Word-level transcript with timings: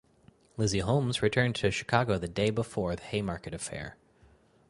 Lizzie 0.57 0.79
Holmes 0.79 1.21
returned 1.21 1.53
to 1.57 1.69
Chicago 1.69 2.17
the 2.17 2.27
day 2.27 2.49
before 2.49 2.95
the 2.95 3.03
Haymarket 3.03 3.53
affair. 3.53 3.97